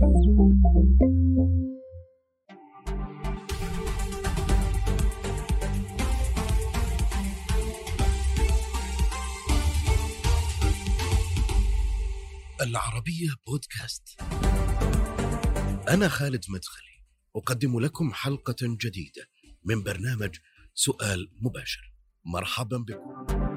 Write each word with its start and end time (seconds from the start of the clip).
العربية 0.00 0.30
بودكاست. 13.46 14.20
أنا 15.88 16.08
خالد 16.08 16.44
مدخلي، 16.48 17.04
أقدم 17.36 17.80
لكم 17.80 18.12
حلقة 18.12 18.56
جديدة 18.62 19.28
من 19.64 19.82
برنامج 19.82 20.36
سؤال 20.74 21.28
مباشر. 21.40 21.92
مرحبا 22.24 22.76
بكم. 22.78 23.49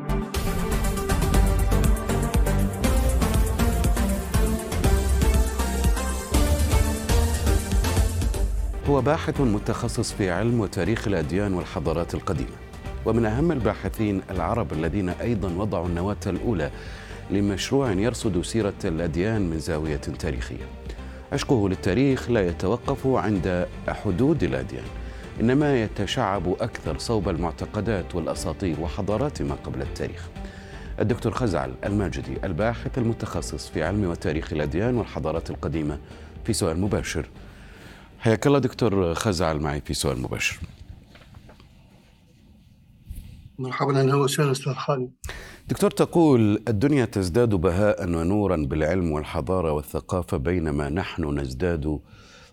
هو 8.90 9.02
باحث 9.02 9.42
متخصص 9.42 10.12
في 10.12 10.30
علم 10.32 10.60
وتاريخ 10.60 11.08
الأديان 11.08 11.54
والحضارات 11.54 12.14
القديمة. 12.14 12.56
ومن 13.06 13.26
أهم 13.26 13.52
الباحثين 13.52 14.22
العرب 14.32 14.74
الذين 14.74 15.10
أيضا 15.10 15.50
وضعوا 15.58 15.88
النواة 15.88 16.18
الأولى 16.28 16.72
لمشروع 17.32 17.92
يرصد 17.92 18.42
سيرة 18.42 18.74
الأديان 18.86 19.50
من 19.50 19.60
زاوية 19.60 19.96
تاريخية. 19.96 20.66
عشقه 21.34 21.70
للتاريخ 21.70 22.30
لا 22.30 22.48
يتوقف 22.48 23.08
عند 23.08 23.68
حدود 23.88 24.44
الأديان 24.44 24.86
إنما 25.42 25.84
يتشعب 25.84 26.48
أكثر 26.62 26.98
صوب 26.98 27.30
المعتقدات 27.30 28.16
والأساطير 28.16 28.80
وحضارات 28.80 29.42
ما 29.42 29.56
قبل 29.56 29.82
التاريخ. 29.82 30.28
الدكتور 31.00 31.32
خزعل 31.32 31.74
الماجدي 31.86 32.38
الباحث 32.44 32.98
المتخصص 32.98 33.70
في 33.70 33.84
علم 33.84 34.06
وتاريخ 34.06 34.54
الأديان 34.54 34.98
والحضارات 34.98 35.50
القديمة 35.50 35.98
في 36.46 36.54
سؤال 36.54 36.82
مباشر. 36.82 37.30
حياك 38.24 38.48
الله 38.48 38.60
دكتور 38.60 39.14
خزعل 39.14 39.60
معي 39.60 39.82
في 39.82 39.94
سؤال 39.94 40.22
مباشر 40.22 40.60
مرحبا 43.60 44.00
أهلا 44.00 44.16
وسهلا 44.16 44.52
أستاذ 44.52 44.74
خالد 44.74 45.12
دكتور 45.68 45.92
تقول 45.92 46.64
الدنيا 46.68 47.06
تزداد 47.06 47.50
بهاء 47.50 48.04
ونورا 48.04 48.56
بالعلم 48.56 49.12
والحضارة 49.12 49.72
والثقافة 49.72 50.38
بينما 50.38 50.90
نحن 50.90 51.40
نزداد 51.40 52.00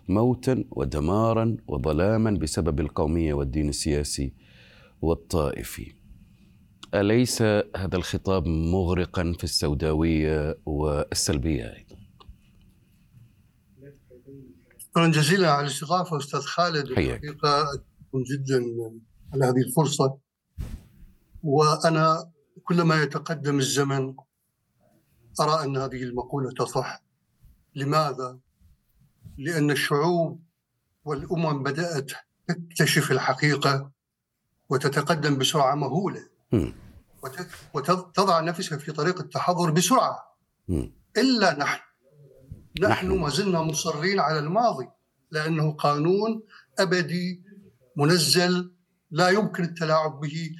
موتا 0.09 0.63
ودمارا 0.71 1.57
وظلاما 1.67 2.31
بسبب 2.31 2.79
القومية 2.79 3.33
والدين 3.33 3.69
السياسي 3.69 4.33
والطائفي. 5.01 5.91
أليس 6.93 7.41
هذا 7.75 7.95
الخطاب 7.95 8.47
مغرقا 8.47 9.33
في 9.37 9.43
السوداوية 9.43 10.57
والسلبية 10.65 11.63
أيضا؟ 11.63 12.00
شكرا 14.91 15.07
جزيلا 15.07 15.51
على 15.51 15.61
الاستضافة 15.67 16.17
أستاذ 16.17 16.39
خالد. 16.39 16.85
الحقيقة 16.85 17.83
جدا 18.31 18.63
على 19.33 19.45
هذه 19.45 19.61
الفرصة. 19.67 20.17
وأنا 21.43 22.31
كلما 22.63 23.03
يتقدم 23.03 23.59
الزمن 23.59 24.15
أرى 25.39 25.63
أن 25.63 25.77
هذه 25.77 26.03
المقولة 26.03 26.51
تصح. 26.51 27.03
لماذا؟ 27.75 28.39
لأن 29.37 29.71
الشعوب 29.71 30.43
والأمم 31.05 31.63
بدأت 31.63 32.11
تكتشف 32.47 33.11
الحقيقة 33.11 33.91
وتتقدم 34.69 35.37
بسرعة 35.37 35.75
مهولة. 35.75 36.29
وتضع 37.73 38.39
نفسها 38.39 38.77
في 38.77 38.91
طريق 38.91 39.19
التحضر 39.19 39.71
بسرعة. 39.71 40.37
إلا 41.17 41.57
نحن. 41.57 41.90
نحن. 42.79 43.17
ما 43.19 43.29
زلنا 43.29 43.61
مصرين 43.61 44.19
على 44.19 44.39
الماضي 44.39 44.87
لأنه 45.31 45.71
قانون 45.73 46.43
أبدي 46.79 47.43
منزل 47.97 48.73
لا 49.11 49.29
يمكن 49.29 49.63
التلاعب 49.63 50.19
به 50.19 50.51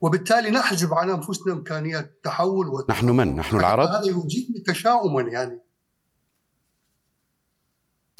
وبالتالي 0.00 0.50
نحجب 0.50 0.94
عن 0.94 1.10
أنفسنا 1.10 1.52
إمكانيات 1.52 2.04
التحول 2.04 2.66
والت- 2.68 2.90
نحن 2.90 3.10
من؟ 3.10 3.36
نحن 3.36 3.56
العرب؟ 3.56 3.88
هذا 3.88 4.04
يجيبني 4.06 4.60
تشاؤما 4.66 5.22
يعني 5.22 5.60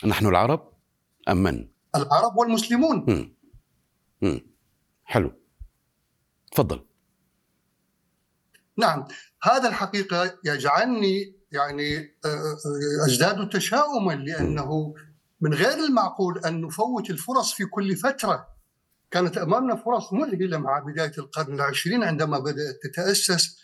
نحن 0.06 0.26
العرب 0.26 0.72
أم 1.28 1.36
من؟ 1.36 1.68
العرب 1.96 2.36
والمسلمون 2.36 3.04
مم. 3.08 3.34
مم. 4.22 4.40
حلو 5.04 5.32
تفضل 6.52 6.84
نعم 8.76 9.04
هذا 9.42 9.68
الحقيقة 9.68 10.38
يجعلني 10.44 11.37
يعني 11.52 11.96
آه، 12.24 12.28
آه، 12.28 13.06
ازداد 13.06 13.48
تشاؤما 13.48 14.12
لأنه 14.12 14.94
من 15.40 15.54
غير 15.54 15.84
المعقول 15.84 16.38
أن 16.38 16.60
نفوت 16.60 17.10
الفرص 17.10 17.52
في 17.52 17.64
كل 17.64 17.96
فترة. 17.96 18.46
كانت 19.10 19.38
أمامنا 19.38 19.76
فرص 19.76 20.12
مذهله 20.12 20.58
مع 20.58 20.78
بداية 20.78 21.12
القرن 21.18 21.54
العشرين 21.54 22.02
عندما 22.02 22.38
بدأت 22.38 22.78
تتأسس 22.82 23.58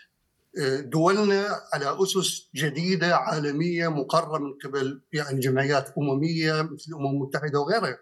آه، 0.59 0.81
دولنا 0.81 1.61
على 1.73 2.03
أسس 2.03 2.51
جديدة 2.55 3.17
عالمية 3.17 3.89
مقرره 3.89 4.39
من 4.39 4.53
قبل 4.65 5.03
يعني 5.13 5.41
جمعيات 5.41 5.95
أممية 5.99 6.63
مثل 6.63 6.85
الأمم 6.89 7.07
المتحدة 7.07 7.61
وغيرها. 7.61 7.99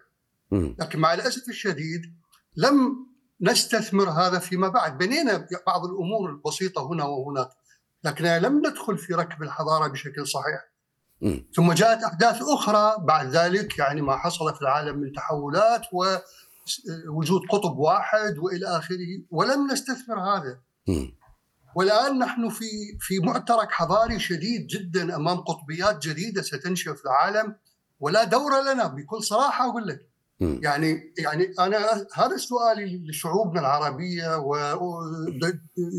لكن 0.51 0.99
مع 0.99 1.13
الأسف 1.13 1.49
الشديد 1.49 2.01
لم 2.57 3.05
نستثمر 3.41 4.09
هذا 4.09 4.39
فيما 4.39 4.67
بعد. 4.67 4.97
بنينا 4.97 5.47
بعض 5.67 5.85
الأمور 5.85 6.29
البسيطة 6.29 6.87
هنا 6.87 7.03
وهناك. 7.05 7.49
لكننا 8.03 8.39
لم 8.39 8.57
ندخل 8.57 8.97
في 8.97 9.13
ركب 9.13 9.43
الحضارة 9.43 9.87
بشكل 9.87 10.27
صحيح. 10.27 10.73
ثم 11.55 11.71
جاءت 11.73 12.03
أحداث 12.03 12.41
أخرى 12.41 12.95
بعد 13.05 13.27
ذلك 13.29 13.77
يعني 13.77 14.01
ما 14.01 14.17
حصل 14.17 14.55
في 14.55 14.61
العالم 14.61 14.97
من 14.97 15.11
تحولات 15.11 15.81
ووجود 17.07 17.41
قطب 17.49 17.77
واحد 17.77 18.37
وإلى 18.37 18.65
آخره 18.77 19.21
ولم 19.31 19.71
نستثمر 19.71 20.19
هذا. 20.19 20.59
والآن 21.75 22.19
نحن 22.19 22.49
في 22.49 22.65
في 22.99 23.19
معترك 23.19 23.71
حضاري 23.71 24.19
شديد 24.19 24.67
جدا 24.67 25.15
أمام 25.15 25.37
قطبيات 25.37 26.07
جديدة 26.07 26.41
ستنشأ 26.41 26.93
في 26.93 27.05
العالم 27.05 27.55
ولا 27.99 28.23
دور 28.23 28.61
لنا 28.73 28.87
بكل 28.87 29.23
صراحة 29.23 29.69
أقول 29.69 29.87
لك. 29.87 30.09
يعني 30.39 31.13
يعني 31.17 31.53
أنا 31.59 31.77
هذا 32.13 32.37
سؤالي 32.37 33.05
لشعوبنا 33.09 33.59
العربية 33.59 34.37
و- 34.37 34.77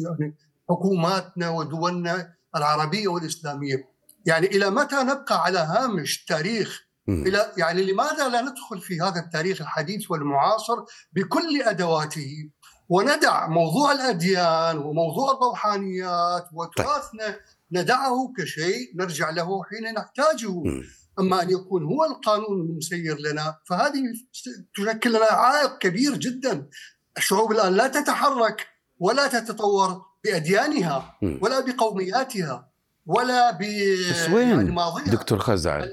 يعني 0.04 0.34
حكوماتنا 0.70 1.50
ودولنا 1.50 2.34
العربية 2.56 3.08
والإسلامية. 3.08 3.94
يعني 4.26 4.46
إلى 4.46 4.70
متى 4.70 4.96
نبقى 4.96 5.42
على 5.42 5.58
هامش 5.58 6.20
التاريخ 6.20 6.80
مم. 7.06 7.26
إلى 7.26 7.52
يعني 7.56 7.92
لماذا 7.92 8.28
لا 8.28 8.40
ندخل 8.40 8.80
في 8.80 9.00
هذا 9.00 9.20
التاريخ 9.20 9.60
الحديث 9.60 10.10
والمعاصر 10.10 10.76
بكل 11.12 11.62
أدواته؟ 11.62 12.50
وندع 12.88 13.48
موضوع 13.48 13.92
الأديان 13.92 14.78
وموضوع 14.78 15.32
الروحانيات 15.32 16.44
وتراثنا 16.52 17.36
ندعه 17.72 18.32
كشيء 18.38 18.96
نرجع 18.96 19.30
له 19.30 19.64
حين 19.64 19.94
نحتاجه. 19.94 20.62
أما 21.18 21.42
أن 21.42 21.50
يكون 21.50 21.84
هو 21.84 22.04
القانون 22.04 22.60
المسير 22.60 23.18
لنا 23.18 23.58
فهذه 23.68 24.02
تشكل 24.74 25.10
لنا 25.10 25.26
عائق 25.30 25.78
كبير 25.78 26.16
جدا. 26.16 26.68
الشعوب 27.16 27.52
الآن 27.52 27.72
لا 27.72 27.88
تتحرك 27.88 28.66
ولا 28.98 29.26
تتطور. 29.26 30.02
بأديانها. 30.24 31.16
ولا 31.22 31.60
بقومياتها 31.60 32.68
ولا 33.06 33.50
ب 33.50 33.58
بس 34.10 34.28
وين؟ 34.28 34.48
يعني 34.48 34.70
ماضيها. 34.70 35.12
دكتور 35.12 35.38
خزعل 35.38 35.90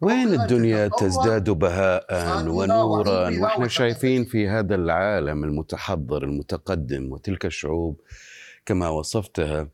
وين 0.00 0.40
الدنيا 0.40 0.88
تزداد 0.88 1.50
بهاء 1.50 2.06
ونورا؟ 2.48 3.40
وإحنا. 3.40 3.68
شايفين 3.68 4.24
في 4.24 4.48
هذا 4.48 4.74
العالم 4.74 5.44
المتحضر 5.44 6.24
المتقدم 6.24 7.12
وتلك 7.12 7.46
الشعوب 7.46 8.00
كما 8.66 8.88
وصفتها 8.88 9.68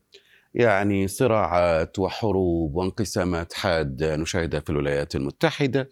يعني 0.53 1.07
صراعات 1.07 1.99
وحروب 1.99 2.75
وانقسامات 2.75 3.53
حادة 3.53 4.15
نشاهدها 4.15 4.59
في 4.59 4.69
الولايات 4.69 5.15
المتحدة. 5.15 5.89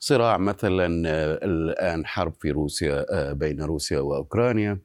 صراع 0.00 0.36
مثلا 0.36 1.08
آه، 1.08 1.38
الآن 1.42 2.06
حرب 2.06 2.34
في 2.40 2.50
روسيا 2.50 3.06
آه، 3.10 3.32
بين 3.32 3.62
روسيا 3.62 3.98
وأوكرانيا. 4.00 4.78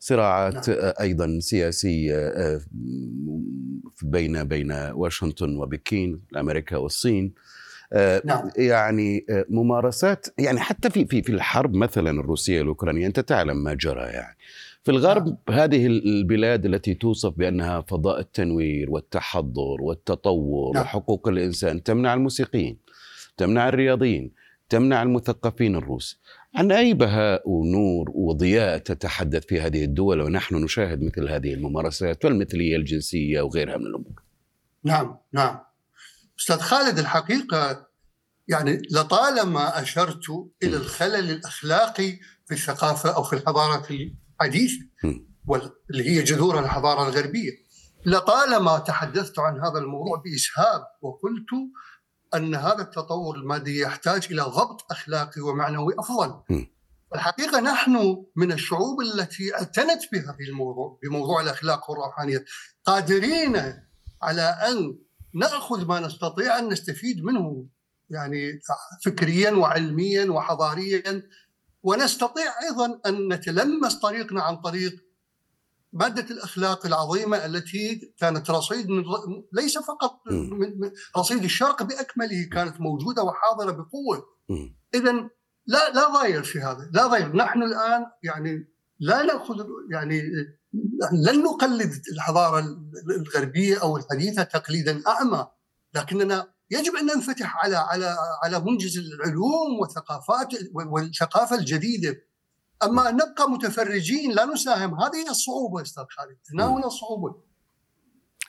صراعات 0.00 0.68
نعم. 0.68 0.78
آه، 0.78 0.94
أيضا 1.00 1.38
سياسية 1.40 2.16
آه، 2.16 2.60
بين 4.02 4.44
بين 4.44 4.72
واشنطن 4.72 5.56
وبكين 5.56 6.20
أمريكا 6.36 6.76
والصين 6.76 7.34
آه، 7.92 8.22
نعم. 8.24 8.50
يعني 8.56 9.26
آه، 9.30 9.44
ممارسات 9.48 10.26
يعني 10.38 10.60
حتى 10.60 10.90
في 10.90 11.06
في 11.06 11.22
في 11.22 11.32
الحرب 11.32 11.74
مثلا 11.74 12.10
الروسية 12.10 12.62
الأوكرانية 12.62 13.06
أنت 13.06 13.20
تعلم 13.20 13.64
ما 13.64 13.74
جرى 13.74 14.02
يعني 14.02 14.36
في 14.82 14.90
الغرب 14.90 15.26
نعم. 15.26 15.58
هذه 15.58 15.86
البلاد 15.86 16.66
التي 16.66 16.94
توصف 16.94 17.32
بأنها 17.36 17.80
فضاء 17.80 18.20
التنوير 18.20 18.90
والتحضر 18.90 19.82
والتطور 19.82 20.74
نعم. 20.74 20.82
وحقوق 20.82 21.28
الإنسان 21.28 21.82
تمنع 21.82 22.14
الموسيقيين 22.14 22.78
تمنع 23.36 23.68
الرياضيين 23.68 24.32
تمنع 24.70 25.02
المثقفين 25.02 25.76
الروس 25.76 26.20
عن 26.54 26.72
اي 26.72 26.94
بهاء 26.94 27.48
ونور 27.48 28.10
وضياء 28.14 28.78
تتحدث 28.78 29.46
في 29.46 29.60
هذه 29.60 29.84
الدول 29.84 30.20
ونحن 30.20 30.54
نشاهد 30.54 31.02
مثل 31.02 31.28
هذه 31.28 31.54
الممارسات 31.54 32.24
والمثلية 32.24 32.76
الجنسية 32.76 33.40
وغيرها 33.40 33.76
من 33.76 33.86
الأمور. 33.86 34.22
نعم 34.84 35.18
نعم. 35.32 35.58
أستاذ 36.38 36.58
خالد 36.58 36.98
الحقيقة 36.98 37.86
يعني 38.48 38.82
لطالما 38.90 39.82
أشرت 39.82 40.24
إلى 40.62 40.76
الخلل 40.76 41.30
الأخلاقي 41.30 42.18
في 42.46 42.54
الثقافة 42.54 43.16
أو 43.16 43.22
في 43.22 43.32
الحضارة 43.32 43.86
الحديثه 44.40 44.80
واللي 45.46 46.10
هي 46.10 46.22
جذور 46.22 46.58
الحضارة 46.58 47.08
الغربية 47.08 47.50
لطالما 48.06 48.78
تحدثت 48.78 49.38
عن 49.38 49.60
هذا 49.60 49.78
الموضوع 49.78 50.22
بإسهاب 50.24 50.82
وقلت 51.02 51.50
أن 52.34 52.54
هذا 52.54 52.82
التطور 52.82 53.36
المادي 53.36 53.80
يحتاج 53.80 54.28
إلى 54.30 54.42
ضبط 54.42 54.86
أخلاقي 54.90 55.40
ومعنوي 55.40 55.94
أفضل. 55.98 56.42
الحقيقة 57.14 57.60
نحن 57.60 58.24
من 58.36 58.52
الشعوب 58.52 59.00
التي 59.00 59.54
اعتنت 59.54 60.02
بهذا 60.12 60.36
الموضوع 60.48 60.98
بموضوع 61.02 61.40
الأخلاق 61.40 61.90
والروحانية. 61.90 62.44
قادرين 62.84 63.56
على 64.22 64.42
أن 64.42 64.98
نأخذ 65.34 65.86
ما 65.86 66.00
نستطيع 66.00 66.58
أن 66.58 66.68
نستفيد 66.68 67.24
منه 67.24 67.66
يعني 68.10 68.60
فكريا 69.04 69.50
وعلميا 69.50 70.30
وحضاريا. 70.30 71.22
ونستطيع 71.82 72.52
أيضا 72.62 73.00
أن 73.06 73.32
نتلمس 73.32 73.94
طريقنا 73.94 74.42
عن 74.42 74.56
طريق 74.56 75.09
مادة 75.92 76.34
الأخلاق 76.34 76.86
العظيمة 76.86 77.36
التي 77.36 78.14
كانت 78.18 78.50
رصيد 78.50 78.88
من 78.88 79.04
ليس 79.52 79.78
فقط 79.78 80.20
من 80.32 80.90
رصيد 81.16 81.44
الشرق 81.44 81.82
بأكمله 81.82 82.48
كانت 82.52 82.80
موجودة 82.80 83.22
وحاضرة 83.22 83.70
بقوة. 83.70 84.24
اذا 84.94 85.12
لا 85.66 85.90
لا 85.94 86.20
ضير 86.20 86.42
في 86.42 86.58
هذا، 86.60 86.90
لا 86.92 87.06
ضير، 87.06 87.36
نحن 87.36 87.62
الآن 87.62 88.06
يعني 88.22 88.68
لا 88.98 89.22
نأخذ 89.22 89.66
يعني 89.90 90.22
لن 91.12 91.42
نقلد 91.42 91.92
الحضارة 92.12 92.78
الغربية 93.10 93.82
أو 93.82 93.96
الحديثة 93.96 94.42
تقليدا 94.42 95.02
أعمى، 95.06 95.46
لكننا 95.94 96.52
يجب 96.70 96.94
أن 96.94 97.06
ننفتح 97.06 97.64
على 97.64 97.76
على 97.76 98.16
على 98.44 98.60
منجز 98.60 98.98
العلوم 98.98 99.80
والثقافات 99.80 100.48
والثقافة 100.74 101.56
الجديدة. 101.56 102.16
أما 102.84 103.08
ان 103.08 103.14
نبقى 103.14 103.50
متفرجين 103.50 104.32
لا 104.32 104.44
نساهم. 104.44 104.94
هذه 104.94 105.16
هي 105.16 105.30
الصعوبه 105.30 105.82
أستاذ 105.82 106.04
خالد. 106.10 106.36
هنا 106.54 106.66
هنا 106.66 106.86
الصعوبة. 106.86 107.34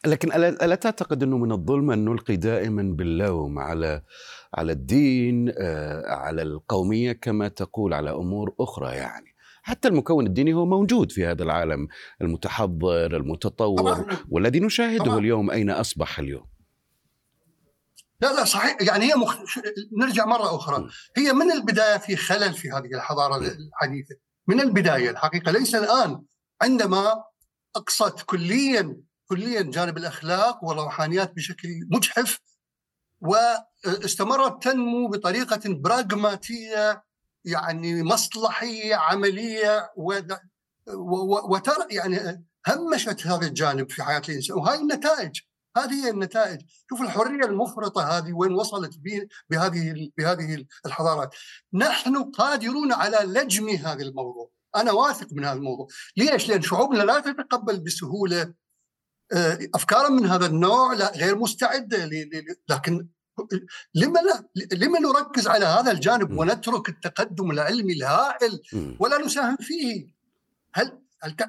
لكن 0.05 0.31
الا 0.33 0.75
تعتقد 0.75 1.23
إنه 1.23 1.37
من 1.37 1.51
الظلم 1.51 1.91
أن 1.91 2.05
نلقي 2.05 2.35
دائما 2.35 2.83
باللوم 2.83 3.59
على 3.59 4.01
على 4.53 4.71
الدين 4.71 5.53
آه، 5.57 6.03
على 6.07 6.41
القومية 6.41 7.11
كما 7.11 7.47
تقول 7.47 7.93
على 7.93 8.11
أمور 8.11 8.55
أخرى 8.59 8.95
يعني. 8.95 9.31
حتى 9.63 9.87
المكون 9.87 10.27
الديني 10.27 10.53
هو 10.53 10.65
موجود 10.65 11.11
في 11.11 11.25
هذا 11.25 11.43
العالم 11.43 11.87
المتحضر 12.21 13.17
المتطور 13.17 14.05
والذي 14.29 14.59
نشاهده 14.59 15.03
طبعا. 15.03 15.17
اليوم 15.17 15.51
أين 15.51 15.69
أصبح 15.69 16.19
اليوم؟ 16.19 16.50
لا 18.21 18.33
لا 18.33 18.45
صحيح. 18.45 18.77
يعني 18.81 19.11
هي 19.11 19.15
مخ... 19.15 19.37
نرجع 19.97 20.25
مرة 20.25 20.55
أخرى. 20.55 20.89
هي 21.17 21.33
من 21.33 21.51
البداية 21.51 21.97
في 21.97 22.15
خلل 22.15 22.53
في 22.53 22.71
هذه 22.71 22.95
الحضارة 22.95 23.37
الحديثة. 23.37 24.15
من 24.47 24.61
البداية 24.61 25.09
الحقيقة. 25.09 25.51
ليس 25.51 25.75
الآن. 25.75 26.23
عندما 26.61 27.23
أقصت 27.75 28.21
كليا 28.21 28.97
كليا 29.25 29.61
جانب 29.61 29.97
الأخلاق 29.97 30.63
والروحانيات 30.63 31.33
بشكل 31.35 31.69
مجحف 31.91 32.39
واستمرت 33.21 34.63
تنمو 34.63 35.07
بطريقة 35.07 35.61
براغماتية 35.65 37.03
يعني 37.45 38.03
مصلحية 38.03 38.95
عملية 38.95 39.91
وترى 41.49 41.85
يعني 41.89 42.45
همشت 42.67 43.27
هذا 43.27 43.47
الجانب 43.47 43.91
في 43.91 44.03
حياة 44.03 44.21
الإنسان. 44.29 44.57
وهاي 44.57 44.79
النتائج. 44.79 45.39
هذه 45.77 46.05
هي 46.05 46.09
النتائج. 46.09 46.61
شوف 46.89 47.01
الحرية 47.01 47.45
المفرطة 47.45 48.17
هذه 48.17 48.33
وين 48.33 48.51
وصلت 48.51 48.99
بهذه 49.49 50.09
بهذه 50.17 50.65
الحضارات. 50.85 51.35
نحن 51.73 52.23
قادرون 52.23 52.93
على 52.93 53.17
لجم 53.17 53.69
هذا 53.69 54.03
الموضوع. 54.03 54.51
أنا 54.75 54.91
واثق 54.91 55.27
من 55.31 55.45
هذا 55.45 55.57
الموضوع. 55.57 55.87
ليش؟ 56.17 56.49
لأن 56.49 56.61
شعوبنا 56.61 57.03
لا 57.03 57.19
تتقبل 57.19 57.79
بسهولة 57.79 58.53
آه، 59.33 59.59
افكارا 59.75 60.09
من 60.09 60.25
هذا 60.25 60.45
النوع 60.45 60.93
لا 60.93 61.11
غير 61.15 61.35
مستعدة 61.35 62.09
لكن 62.69 63.07
لما 63.95 64.19
لا 64.19 64.49
لما 64.71 64.99
نركز 64.99 65.47
على 65.47 65.65
هذا 65.65 65.91
الجانب 65.91 66.31
ونترك 66.37 66.89
التقدم 66.89 67.51
العلمي 67.51 67.93
الهائل 67.93 68.61
ولا 68.99 69.17
نساهم 69.17 69.57
فيه؟ 69.59 70.07
هل 70.73 71.01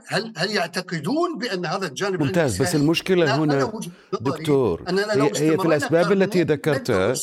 هل 0.08 0.32
هل 0.36 0.50
يعتقدون 0.50 1.38
بأن 1.38 1.66
هذا 1.66 1.86
الجانب 1.86 2.22
ممتاز 2.22 2.62
بس 2.62 2.74
المشكلة 2.74 3.36
هنا 3.36 3.72
دكتور 4.20 4.84
هي, 4.88 5.22
هي 5.22 5.58
في 5.58 5.66
الأسباب 5.66 6.12
التي 6.12 6.42
ذكرتها 6.42 7.14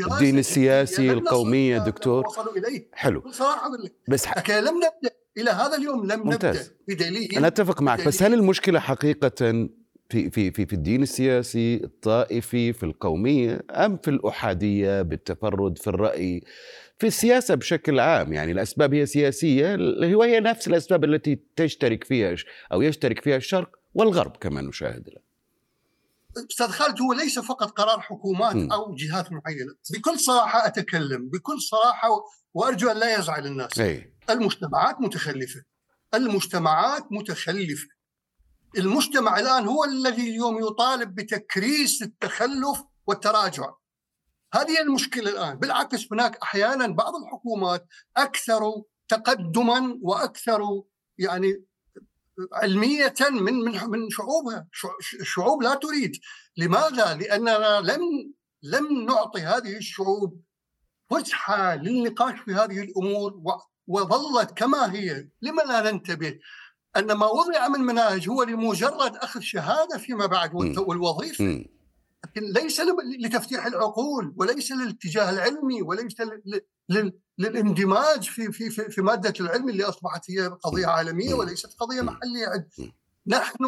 الدين 0.00 0.38
السياسي 0.38 1.12
القومية 1.12 1.78
دكتور. 1.78 2.24
حلو. 2.92 3.24
بس 4.08 4.26
ح... 4.26 4.38
لكن 4.38 4.54
لم 4.54 4.74
نبدأ 4.76 5.16
إلى 5.38 5.50
هذا 5.50 5.76
اليوم 5.76 6.06
لم 6.06 6.26
ممتاز. 6.26 6.56
نبدا 6.56 6.72
بدليل 6.88 7.36
أنا 7.36 7.46
أتفق 7.46 7.82
معك 7.82 8.06
بس 8.06 8.22
هل 8.22 8.34
المشكلة 8.34 8.80
حقيقة 8.80 9.68
في 10.08 10.30
في 10.30 10.50
في 10.50 10.66
في 10.66 10.72
الدين 10.72 11.02
السياسي 11.02 11.84
الطائفي 11.84 12.72
في 12.72 12.82
القومية 12.82 13.60
أم 13.70 13.96
في 13.96 14.10
الأحادية 14.10 15.02
بالتفرد 15.02 15.78
في 15.78 15.86
الرأي؟ 15.86 16.42
في 17.02 17.08
السياسة 17.08 17.54
بشكل 17.54 18.00
عام 18.00 18.32
يعني 18.32 18.52
الأسباب 18.52 18.94
هي 18.94 19.06
سياسية 19.06 19.76
وهي 20.14 20.40
نفس 20.40 20.68
الأسباب 20.68 21.04
التي 21.04 21.40
تشترك 21.56 22.04
فيها 22.04 22.36
أو 22.72 22.82
يشترك 22.82 23.24
فيها 23.24 23.36
الشرق 23.36 23.70
والغرب 23.94 24.36
كما 24.36 24.60
نشاهد 24.60 25.08
الآن 25.08 25.22
أستاذ 26.50 26.66
خالد 26.66 27.00
هو 27.00 27.12
ليس 27.12 27.38
فقط 27.38 27.70
قرار 27.70 28.00
حكومات 28.00 28.56
م. 28.56 28.72
أو 28.72 28.94
جهات 28.94 29.32
معينة، 29.32 29.74
بكل 29.92 30.18
صراحة 30.18 30.66
أتكلم 30.66 31.28
بكل 31.28 31.60
صراحة 31.60 32.08
وأرجو 32.54 32.90
أن 32.90 32.96
لا 32.96 33.18
يزعل 33.18 33.46
الناس. 33.46 33.78
أي. 33.78 34.12
المجتمعات 34.30 35.00
متخلفة. 35.00 35.62
المجتمعات 36.14 37.12
متخلفة. 37.12 37.88
المجتمع 38.78 39.38
الآن 39.38 39.66
هو 39.66 39.84
الذي 39.84 40.30
اليوم 40.30 40.58
يطالب 40.66 41.14
بتكريس 41.14 42.02
التخلف 42.02 42.82
والتراجع. 43.06 43.70
هذه 44.54 44.80
المشكلة 44.80 45.30
الآن. 45.30 45.58
بالعكس 45.58 46.12
هناك 46.12 46.38
أحيانا 46.42 46.86
بعض 46.86 47.14
الحكومات 47.16 47.86
أكثر 48.16 48.82
تقدما 49.08 49.98
وأكثر 50.02 50.82
يعني 51.18 51.64
علمية 52.52 53.14
من 53.30 53.54
من 53.54 53.90
من 53.90 54.10
شعوبها. 54.10 54.66
الشعوب 55.20 55.62
لا 55.62 55.74
تريد. 55.74 56.12
لماذا؟ 56.56 57.14
لأننا 57.14 57.80
لم 57.80 58.32
لم 58.62 59.04
نعطي 59.04 59.40
هذه 59.40 59.76
الشعوب 59.76 60.40
فسحه 61.10 61.74
للنقاش 61.74 62.38
في 62.40 62.52
هذه 62.54 62.82
الأمور 62.82 63.42
وظلت 63.86 64.50
كما 64.50 64.92
هي. 64.92 65.28
لما 65.42 65.62
لا 65.62 65.90
ننتبه 65.90 66.38
أن 66.96 67.12
ما 67.12 67.26
وضع 67.26 67.68
من 67.68 67.80
مناهج 67.80 68.28
هو 68.28 68.42
لمجرد 68.42 69.16
أخذ 69.16 69.40
شهادة 69.40 69.98
فيما 69.98 70.26
بعد 70.26 70.54
والوظيفة. 70.78 71.64
لكن 72.24 72.42
ليس 72.52 72.80
لتفتيح 73.20 73.66
العقول 73.66 74.34
وليس 74.36 74.72
للاتجاه 74.72 75.30
العلمي 75.30 75.82
وليس 75.82 76.14
للاندماج 77.38 78.22
في 78.30 78.52
في 78.52 78.70
في, 78.70 78.90
في 78.90 79.02
مادة 79.02 79.34
العلم 79.40 79.68
اللي 79.68 79.84
أصبحت 79.84 80.30
هي 80.30 80.46
قضية 80.46 80.86
عالمية 80.86 81.34
وليست 81.34 81.74
قضية 81.78 82.00
محلية. 82.00 82.68
نحن 83.26 83.64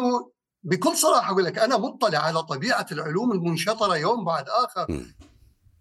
بكل 0.63 0.97
صراحة 0.97 1.31
أقول 1.31 1.43
لك 1.43 1.57
أنا 1.59 1.77
مطلع 1.77 2.19
على 2.19 2.43
طبيعة 2.43 2.85
العلوم 2.91 3.31
المنشطرة 3.31 3.97
يوم 3.97 4.25
بعد 4.25 4.49
آخر. 4.49 5.05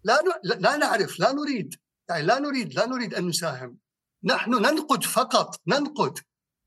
لا 0.04 0.23
لا 0.45 0.76
نعرف 0.76 1.21
لا 1.21 1.33
نريد 1.33 1.75
يعني 2.09 2.23
لا 2.23 2.38
نريد 2.38 2.75
لا 2.75 2.87
نريد 2.87 3.14
أن 3.14 3.26
نساهم. 3.28 3.78
نحن 4.25 4.50
ننقد 4.50 5.04
فقط 5.04 5.61
ننقد. 5.66 6.19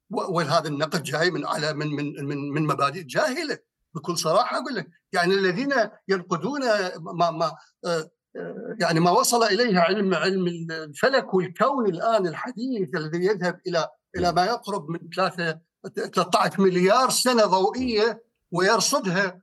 وهذا 0.10 0.68
النقد 0.68 1.04
جاي 1.04 1.32
من 1.32 1.46
على 1.46 1.74
من 1.74 1.88
من 1.88 2.26
من, 2.26 2.52
من 2.54 2.64
مبادئ 2.68 3.04
جاهلة. 3.04 3.60
بكل 3.98 4.18
صراحة 4.18 4.58
أقول 4.58 4.75
لك 4.75 4.89
يعني 5.13 5.34
الذين 5.34 5.74
ينقدون 6.08 6.62
ما 6.98 7.32
ما 7.32 7.46
آه، 7.86 8.10
آه، 8.36 8.75
يعني 8.80 9.00
ما 9.00 9.12
وصل 9.12 9.44
اليه 9.44 9.80
علم 9.80 10.13
علم 10.13 10.48
الفلك 10.72 11.34
والكون 11.34 11.89
الآن 11.89 12.27
الحديث 12.27 12.96
الذي 12.96 13.25
يذهب 13.25 13.60
إلى 13.68 13.88
إلى 14.16 14.32
ما 14.32 14.46
يقرب 14.46 14.89
من 14.89 15.00
3 15.16 15.60
13 15.96 16.62
مليار 16.62 17.10
سنة 17.10 17.46
ضوئية 17.46 18.24
ويرصدها 18.51 19.42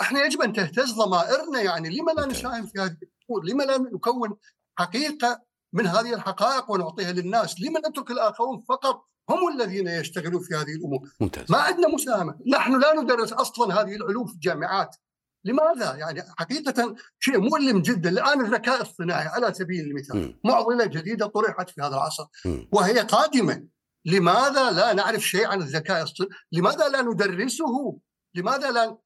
إحنا 0.00 0.24
يجب 0.24 0.42
أن 0.42 0.52
تهتز 0.52 0.92
ضمائرنا 0.92 1.60
يعني 1.62 1.88
لما 1.98 2.12
لا 2.12 2.26
نساهم 2.26 2.66
في 2.66 2.80
هذه 2.80 2.96
الأمور؟ 3.02 3.44
لما 3.44 3.62
لا 3.62 3.78
نكون 3.78 4.36
حقيقة 4.78 5.42
من 5.74 5.86
هذه 5.86 6.14
الحقائق 6.14 6.70
ونعطيها 6.70 7.12
للناس؟ 7.12 7.60
لما 7.60 7.80
نترك 7.88 8.10
الآخرون 8.10 8.64
فقط؟ 8.68 9.04
هم 9.30 9.48
الذين 9.48 9.88
يشتغلون 9.88 10.42
في 10.42 10.54
هذه 10.54 10.74
الأمور. 10.78 11.00
ممتاز. 11.20 11.50
ما 11.50 11.58
عندنا 11.58 11.88
مساهمة. 11.88 12.38
نحن 12.46 12.80
لا 12.80 13.00
ندرس 13.00 13.32
أصلا 13.32 13.80
هذه 13.80 13.94
العلوم 13.94 14.26
في 14.26 14.34
الجامعات. 14.34 14.96
لماذا؟ 15.44 15.94
يعني 15.94 16.22
حقيقة 16.38 16.94
شيء 17.18 17.38
مؤلم 17.38 17.82
جدا. 17.82 18.10
الآن 18.10 18.46
الذكاء 18.46 18.82
الصناعي 18.82 19.26
على 19.26 19.54
سبيل 19.54 19.80
المثال 19.80 20.40
معضلة 20.44 20.84
جديدة 20.84 21.26
طرحت 21.26 21.70
في 21.70 21.80
هذا 21.80 21.94
العصر. 21.94 22.24
م. 22.44 22.58
وهي 22.72 22.98
قادمة. 22.98 23.66
لماذا 24.04 24.70
لا 24.70 24.92
نعرف 24.92 25.22
شيء 25.22 25.46
عن 25.46 25.62
الذكاء 25.62 26.02
الصناعي 26.02 26.32
لماذا 26.52 26.88
لا 26.88 27.02
ندرسه؟ 27.02 27.98
لماذا 28.34 28.70
لا 28.70 28.98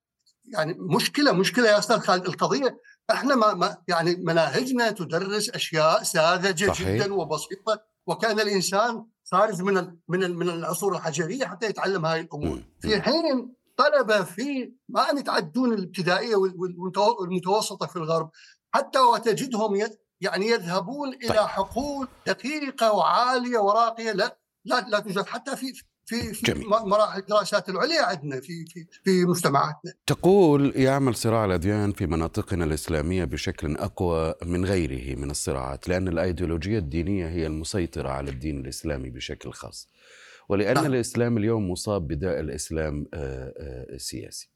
يعني 0.45 0.77
مشكلة 0.79 1.33
مشكلة 1.33 1.69
يا 1.69 1.79
أستاذ 1.79 1.99
خالد. 1.99 2.27
القضية 2.27 2.81
إحنا 3.11 3.35
ما, 3.35 3.55
ما 3.55 3.77
يعني 3.89 4.17
مناهجنا 4.17 4.91
تدرس 4.91 5.51
أشياء 5.51 6.03
ساذجة 6.03 6.67
صحيح. 6.73 6.89
جدا 6.89 7.15
وبسيطة 7.15 7.81
وكان 8.07 8.41
الإنسان 8.41 9.05
خارج 9.33 9.63
من 9.63 9.79
ال- 9.79 9.99
من 10.09 10.25
ال- 10.25 10.37
من 10.39 10.49
العصور 10.49 10.97
الحجرية 10.97 11.47
حتى 11.47 11.67
يتعلم 11.67 12.07
هاي 12.07 12.21
الأمور 12.21 12.57
مم. 12.57 12.65
في 12.81 13.01
حين 13.03 13.55
طلبه 13.77 14.23
في 14.25 14.73
ما 14.89 15.11
أن 15.11 15.19
يتعدون 15.19 15.73
الابتدائية 15.75 16.37
وال- 16.37 16.55
والمتو- 16.57 17.21
والمتوسطه 17.21 17.87
في 17.87 17.97
الغرب 17.97 18.31
حتى 18.75 18.99
وتجدهم 18.99 19.89
يعني 20.21 20.47
يذهبون 20.47 21.09
إلى 21.15 21.29
طيب. 21.29 21.39
حقول 21.39 22.09
دقيقة 22.27 22.93
وعالية 22.93 23.59
وراقية 23.59 24.13
لا 24.13 24.39
لا 24.65 24.81
لا 24.89 24.99
توجد 25.01 25.27
حتى 25.27 25.57
في 25.57 25.73
في 26.09 26.35
في 26.35 26.53
جميل. 26.53 26.67
مراحل 26.69 27.21
الدراسات 27.21 27.69
العليا 27.69 28.03
عندنا 28.03 28.41
في 28.41 28.65
في 28.67 28.87
في 29.05 29.25
مجتمعاتنا. 29.25 29.93
تقول 30.07 30.73
يعمل 30.77 31.15
صراع 31.15 31.45
الأديان 31.45 31.93
في 31.93 32.07
مناطقنا 32.07 32.65
الإسلامية 32.65 33.25
بشكل 33.25 33.77
أقوى 33.77 34.35
من 34.45 34.65
غيره 34.65 35.19
من 35.19 35.31
الصراعات 35.31 35.89
لأن 35.89 36.09
الأيديولوجية 36.09 36.79
الدينية 36.79 37.29
هي 37.29 37.47
المسيطرة 37.47 38.09
على 38.09 38.31
الدين 38.31 38.61
الإسلامي 38.61 39.11
بشكل 39.11 39.53
خاص. 39.53 39.89
ولأن 40.49 40.75
نعم. 40.75 40.87
الإسلام 40.87 41.39
اليوم 41.39 41.71
مصاب 41.71 42.09
بداء 42.09 42.41
الإسلام 42.41 43.07
آه، 43.15 43.55
آه، 43.59 43.95
السياسي. 43.95 44.51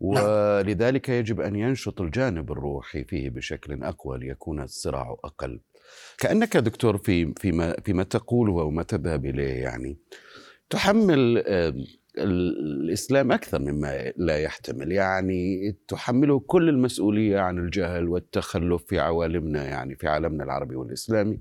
ولذلك 0.00 1.08
يجب 1.08 1.40
أن 1.40 1.56
ينشط 1.56 2.00
الجانب 2.00 2.52
الروحي 2.52 3.04
فيه 3.04 3.30
بشكل 3.30 3.84
أقوى 3.84 4.18
ليكون 4.18 4.60
الصراع 4.60 5.16
أقل. 5.24 5.60
كأنك 6.18 6.56
دكتور 6.56 6.98
في 6.98 7.34
فيما 7.36 7.76
فيما 7.84 8.02
تقوله 8.02 8.52
وما 8.52 8.82
تذهب 8.82 9.26
إليه 9.26 9.62
يعني. 9.62 9.98
تحمل 10.70 11.42
الإسلام 12.18 13.32
أكثر 13.32 13.58
مما 13.58 14.12
لا 14.16 14.38
يحتمل. 14.38 14.92
يعني 14.92 15.76
تحمله 15.88 16.40
كل 16.40 16.68
المسؤولية 16.68 17.38
عن 17.38 17.58
الجهل 17.58 18.08
والتخلف 18.08 18.84
في 18.84 18.98
عوالمنا 18.98 19.64
يعني 19.64 19.96
في 19.96 20.08
عالمنا 20.08 20.44
العربي 20.44 20.76
والإسلامي 20.76 21.38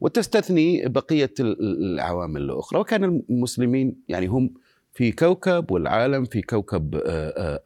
وتستثني 0.00 0.88
ال- 1.40 1.84
العوامل 1.94 2.42
الأخرى. 2.42 2.80
وكان 2.80 3.04
المسلمين 3.30 3.96
يعني 4.08 4.26
هم 4.26 4.54
في 4.94 5.12
كوكب 5.12 5.70
والعالم 5.70 6.24
في 6.24 6.42
كوكب 6.42 7.00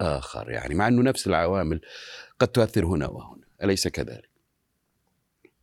آخر. 0.01 0.51
يعني 0.51 0.75
مع 0.75 0.89
أنه 0.89 1.03
نفس 1.03 1.27
العوامل 1.27 1.81
قد 2.39 2.49
تؤثر 2.49 2.87
هنا 2.87 3.07
وهنا. 3.09 3.45
أليس 3.63 3.89
كذلك؟ 3.89 4.31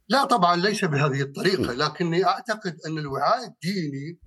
لا 0.10 0.26
طبعا 0.26 0.56
ليس 0.56 0.86
بهذه 0.86 1.22
الطريقة. 1.22 1.74
لكني 1.74 2.26
أعتقد 2.26 2.78
أن 2.88 2.98
الوعاء 2.98 3.48
الديني 3.48 4.18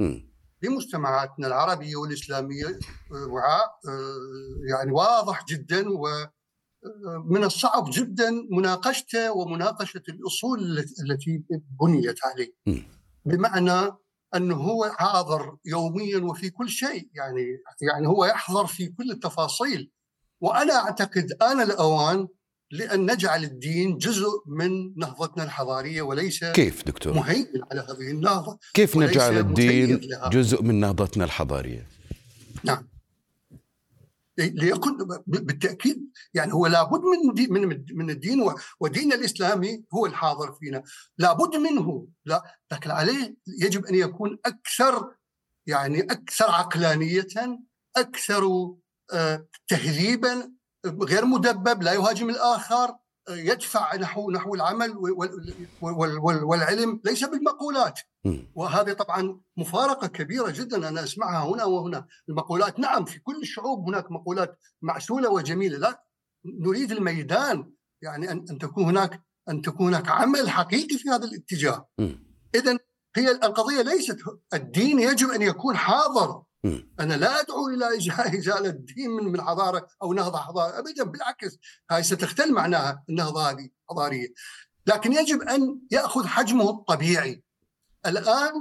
مم. 0.68 0.71
في 0.71 0.76
مجتمعاتنا 0.76 1.47
العربية 1.47 1.97
والإسلامية 1.97 2.66
آه، 2.66 3.26
وعاء 3.33 3.64
آه، 3.88 4.71
يعني 4.71 4.92
واضح 4.92 5.44
جدا 5.49 5.85
ومن 5.88 7.44
الصعب 7.44 7.85
جدا 7.92 8.30
مناقشته 8.50 9.33
ومناقشة 9.33 10.02
الأصول 10.09 10.61
التي- 11.11 11.44
بنيت 11.80 12.18
عليه. 12.25 12.54
بمعنى 13.25 13.92
انه 14.35 14.54
هو 14.56 14.90
حاضر 14.90 15.56
يوميا 15.64 16.18
وفي 16.18 16.50
كل 16.50 16.68
شيء 16.68 17.09
يعني 17.14 17.44
يعني 17.83 18.09
هو 18.09 18.25
يحضر 18.25 18.66
في 18.66 18.87
كل 18.88 19.11
التفاصيل 19.11 19.90
وأنا 20.40 20.75
أعتقد 20.75 21.26
آن 21.42 21.61
الأوان 21.61 22.28
لأن 22.75 23.11
نجعل 23.11 23.45
الدين 23.45 23.99
جزء 23.99 24.28
من 24.47 24.93
نهضتنا 24.97 25.45
الحضارية 25.45 26.02
وليس 26.02 26.45
كيف 26.45 26.85
دكتور؟ 26.85 27.14
مهيمن 27.14 27.62
على 27.71 27.81
هذه 27.81 28.11
النهضة 28.11 28.59
كيف 28.75 28.97
نجعل 28.97 29.38
الدين. 29.38 30.00
جزء 30.33 30.62
من 30.62 30.81
نهضتنا 30.81 31.25
الحضارية؟ 31.25 31.87
نعم 32.64 32.88
ليكن 34.38 34.97
بالتأكيد 35.26 36.11
يعني 36.35 36.54
هو 36.54 36.66
لابد 36.66 37.00
من 37.00 37.35
دي 37.35 37.47
من 37.47 37.85
من 37.90 38.11
الدين 38.11 38.50
ودين 38.81 39.12
الإسلامي 39.12 39.85
هو 39.95 40.07
الحاضر 40.07 40.52
فينا 40.52 40.83
لابد 41.19 41.57
منه 41.57 42.07
لا 42.25 42.59
لكن 42.73 42.90
عليه 42.90 43.37
يجب 43.61 43.87
أن 43.87 43.95
يكون 43.95 44.38
أكثر 44.47 45.14
يعني 45.66 46.00
أكثر 46.00 46.50
عقلانية 46.50 47.26
أكثر 47.97 48.75
آه، 49.12 49.47
تهذيبا 49.69 50.52
غير 50.87 51.25
مدبب 51.25 51.83
لا 51.83 51.93
يهاجم 51.93 52.31
الآخر 52.31 52.88
آه، 53.29 53.35
يدفع 53.37 53.97
نحو 53.97 54.31
نحو 54.31 54.55
العمل 54.55 54.97
وال- 54.97 55.31
وال- 55.83 56.19
وال- 56.19 56.45
والعلم 56.45 57.00
ليس 57.05 57.25
بالمقولات. 57.25 58.00
وهذه 58.55 58.93
طبعا 58.93 59.41
مفارقة 59.57 60.07
كبيرة 60.07 60.50
جدا 60.50 60.88
أنا 60.88 61.05
أسمعها 61.05 61.45
هنا 61.49 61.64
وهنا 61.64 62.07
المقولات 62.29 62.79
نعم 62.79 63.05
في 63.05 63.19
كل 63.21 63.41
الشعوب 63.43 63.88
هناك 63.88 64.12
مقولات 64.12 64.59
معسولة 64.83 65.29
وجميلة 65.31 65.79
لا 65.79 66.05
نريد 66.45 66.93
الميدان 66.93 67.73
يعني 68.03 68.31
أن 68.33 68.45
أن 68.50 68.59
تكون 68.59 68.85
هناك 68.85 69.23
أن 69.49 69.62
تكون 69.62 69.87
هناك 69.95 70.09
عمل 70.09 70.50
حقيقي 70.50 70.99
في 70.99 71.09
هذا 71.09 71.25
الاتجاه. 71.25 71.88
اذا 72.55 72.79
هي 73.17 73.31
القضية 73.31 73.83
ليست 73.83 74.19
الدين 74.55 74.99
يجب 74.99 75.29
أن 75.31 75.43
يكون 75.43 75.76
حاضر 75.76 76.43
أنا 77.00 77.14
لا 77.14 77.40
أدعو 77.40 77.68
إلى 77.68 78.00
إزالة- 78.00 78.35
ازاله 78.38 78.68
الدين 78.68 79.11
من 79.11 79.42
حضارة 79.42 79.88
أو 80.02 80.12
نهضة 80.12 80.38
حضارة 80.38 80.78
ابدا 80.78 81.04
بالعكس 81.04 81.59
هاي 81.90 82.02
ستختل 82.02 82.52
معناها 82.52 83.04
النهضه 83.09 83.50
هذه 83.50 83.68
حضاريه 83.90 84.28
لكن 84.87 85.12
يجب 85.12 85.42
أن 85.42 85.80
يأخذ 85.90 86.26
حجمه 86.26 86.71
الطبيعي 86.71 87.44
الآن 88.06 88.52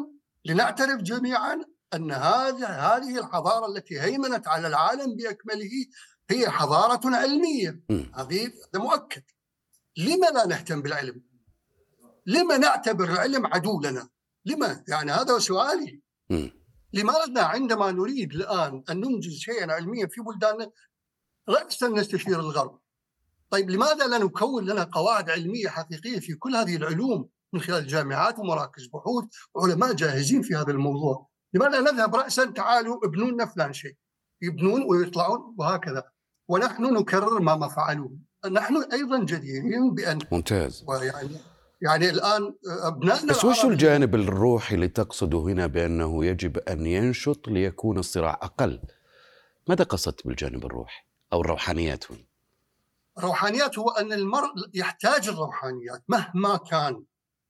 لنعترف 0.45 1.01
جميعا 1.01 1.65
أن 1.93 2.12
هذه 2.12 2.65
هذه 2.67 3.19
الحضارة 3.19 3.67
التي 3.72 4.01
هيمنت 4.01 4.48
على 4.48 4.67
العالم 4.67 5.15
بأكمله 5.15 5.72
هي 6.29 6.50
حضارة 6.50 7.15
علمية 7.15 7.83
مم. 7.89 8.12
هذه 8.15 8.45
هذا 8.45 8.83
مؤكد 8.83 9.24
لما 9.98 10.25
لا 10.25 10.48
نهتم 10.48 10.81
بالعلم؟ 10.81 11.24
لما 12.25 12.57
نعتبر 12.57 13.03
العلم 13.12 13.45
عدو 13.45 13.81
لنا؟ 13.81 14.10
لما؟ 14.45 14.83
يعني 14.88 15.12
هذا 15.12 15.39
سؤالي. 15.39 16.01
لماذا 16.94 17.44
عندما 17.44 17.92
نريد 17.92 18.34
الآن 18.34 18.84
أن 18.90 19.00
ننجز 19.00 19.34
شيئا 19.34 19.72
علميا 19.72 20.08
في 20.08 20.22
بلداننا 20.22 20.72
راسا 21.50 21.88
نستشير 21.88 22.40
الغرب؟ 22.40 22.80
طيب 23.50 23.70
لماذا 23.70 24.08
لا 24.08 24.18
نكون 24.18 24.66
لنا 24.66 24.84
قواعد 24.84 25.30
علمية 25.30 25.68
حقيقية 25.68 26.20
في 26.20 26.34
كل 26.34 26.56
هذه 26.56 26.76
العلوم 26.76 27.30
من 27.54 27.62
خلال 27.62 27.78
الجامعات 27.78 28.40
ومراكز 28.40 28.88
بحوث 28.88 29.26
وعلماء 29.56 29.94
جاهزين 29.94 30.42
في 30.42 30.56
هذا 30.56 30.72
الموضوع؟ 30.72 31.28
لماذا 31.54 31.80
نذهب 31.80 32.16
راسا 32.16 32.46
تعالوا 32.46 33.06
ابنوا 33.06 33.32
لنا 33.32 33.46
فلان 33.46 33.74
شيء؟ 33.74 33.96
يبنون 34.42 34.84
ويطلعون 34.84 35.56
وهكذا 35.58 36.04
ونحن 36.48 36.84
نكرر 36.84 37.40
ما 37.42 37.56
ما 37.56 37.68
فعلوه 37.68 38.18
نحن 38.52 38.84
أيضا 38.92 39.24
جديرين 39.24 39.94
بأن 39.94 40.20
ممتاز 40.32 40.86
ويعني 40.88 41.38
يعني 41.84 42.10
الآن 42.10 42.54
أبنائنا 42.68 43.34
بس 43.34 43.46
وش 43.46 43.66
الجانب 43.66 44.16
الروحي 44.16 44.75
اللي 44.75 44.88
تقصده 44.88 45.38
هنا 45.40 45.68
بأنه 45.68 46.25
يجب 46.25 46.58
أن 46.58 46.86
ينشط 46.86 47.48
ليكون 47.48 47.98
الصراع 48.00 48.40
أقل؟ 48.42 48.80
ماذا 49.68 49.84
قصدت 49.84 50.28
بالجانب 50.28 50.66
الروحي 50.66 51.04
أو 51.34 51.42
الروحانيات 51.42 52.12
هنا؟ 52.12 52.20
روحانيات 53.20 53.80
هو 53.80 53.90
أن 53.90 54.13
المرء 54.13 54.50
يحتاج 54.74 55.28
الروحانيات 55.28 56.04
مهما 56.08 56.58
كان. 56.58 57.04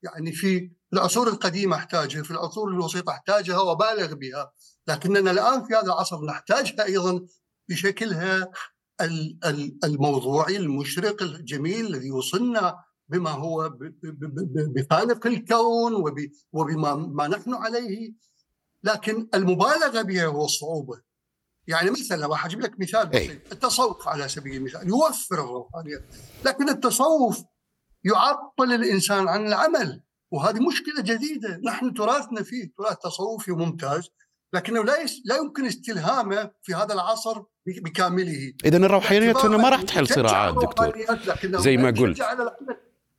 يعني 0.03 0.31
في 0.31 0.71
العصور 0.93 1.27
القديمة 1.27 1.75
احتاجها 1.75 2.23
في 2.23 2.31
العصور 2.31 2.69
الوسيطه 2.69 3.11
أحتاجها 3.11 3.59
وبالغ 3.59 4.13
بها. 4.13 4.51
لكننا 4.87 5.31
الآن 5.31 5.63
في 5.65 5.73
هذا 5.73 5.85
العصر 5.85 6.25
نحتاجها 6.25 6.85
أيضا 6.85 7.25
بشكلها 7.69 8.51
ال- 9.01 9.37
ال- 9.45 9.77
الموضوعي 9.83 10.57
المشرق 10.57 11.21
الجميل 11.21 11.85
الذي 11.85 12.07
يوصلنا 12.07 12.83
بما 13.13 13.29
هو 13.29 13.73
بخالق 14.75 15.27
الكون 15.27 15.93
وب- 15.93 16.31
وبما 16.53 16.95
ما 16.95 17.27
نحن 17.27 17.53
عليه. 17.53 18.13
لكن 18.83 19.29
المبالغة 19.33 20.01
بها 20.01 20.25
هو 20.25 20.45
الصعوبه 20.45 21.01
يعني 21.67 21.91
مثلا 21.91 22.27
راح 22.27 22.45
أجيب 22.45 22.61
لك 22.61 22.79
مثال 22.79 23.13
أي. 23.15 23.31
التصوف 23.51 24.07
على 24.07 24.27
سبيل 24.27 24.55
المثال 24.55 24.87
يوفر 24.87 25.35
الروحانيات 25.43 26.03
لكن 26.45 26.69
التصوف 26.69 27.43
يعطل 28.03 28.71
الإنسان 28.73 29.27
عن 29.27 29.47
العمل 29.47 30.01
وهذه 30.31 30.59
مشكلة 30.59 31.01
جديدة. 31.01 31.61
نحن 31.65 31.93
تراثنا 31.93 32.43
فيه 32.43 32.71
تراث 32.77 32.97
تصوفي 32.97 33.51
ممتاز 33.51 34.09
لكنه 34.53 34.83
لا 34.83 34.93
لا 35.25 35.37
يمكن 35.37 35.65
استلهامه 35.65 36.51
في 36.61 36.73
هذا 36.73 36.93
العصر 36.93 37.41
بكامله. 37.65 38.53
إذا 38.65 38.77
الروحانيات 38.77 39.45
ما 39.45 39.69
راح 39.69 39.81
تحل 39.81 40.07
صراعات 40.07 40.53
دكتور. 40.53 40.93
زي 41.61 41.77
ما 41.77 41.89
قلت. 41.91 42.21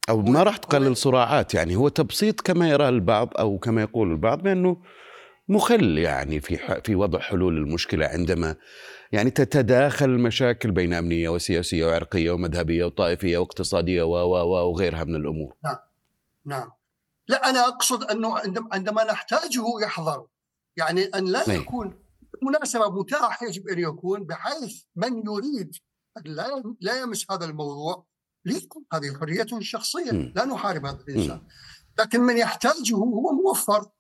أو 0.09 0.23
ما 0.23 0.43
راح 0.43 0.57
تقلل 0.57 0.97
صراعات 0.97 1.55
يعني 1.55 1.77
هو 1.77 1.89
تبسيط 1.89 2.41
كما 2.41 2.69
يراه 2.69 2.89
البعض 2.89 3.29
أو 3.39 3.59
كما 3.59 3.83
يقول 3.83 4.13
البعض 4.13 4.43
بأنه 4.43 4.83
مخل 5.49 5.99
يعني 5.99 6.41
في 6.41 6.81
في 6.85 6.95
وضع 6.95 7.19
حلول 7.19 7.57
المشكلة 7.57 8.07
عندما 8.07 8.57
يعني 9.13 9.31
تتداخل 9.31 10.07
المشاكل 10.07 10.71
بين 10.71 10.95
أمنية 10.95 11.29
وسياسية 11.29 11.87
وعرقية 11.87 12.31
ومذهبية 12.31 12.85
وطائفية 12.85 13.39
واقتصادية 13.39 14.03
و 14.03 14.11
و 14.11 14.37
و 14.37 14.71
وغيرها 14.71 15.05
من 15.05 15.17
الأمور. 15.17 15.55
نعم 16.45 16.71
لا 17.29 17.51
أنا 17.51 17.69
أقصد 17.69 18.05
أنه 18.05 18.39
عندما 18.39 18.69
عندما 18.73 19.05
نحتاجه 19.05 19.65
يحضر 19.83 20.27
يعني 20.77 21.05
أن 21.05 21.25
لا 21.25 21.49
نعم. 21.49 21.61
يكون 21.61 21.99
مناسبه 22.43 22.91
متاح 22.91 23.43
يجب 23.43 23.69
أن 23.69 23.79
يكون 23.79 24.25
بحيث 24.25 24.83
من 24.97 25.23
يريد 25.27 25.77
أن 26.17 26.23
لا 26.25 26.75
لا 26.81 27.01
يمس 27.01 27.31
هذا 27.31 27.45
الموضوع 27.45 28.07
ليكن 28.45 28.81
هذه 28.93 29.19
حريته 29.21 29.59
الشخصيه. 29.59 30.11
لا 30.11 30.45
نحارب 30.45 30.87
هذا 30.87 31.01
الإنسان. 31.09 31.41
لكن 31.99 32.21
من 32.21 32.37
يحتاجه 32.39 32.95
هو 32.95 33.33
موفر 33.33 33.91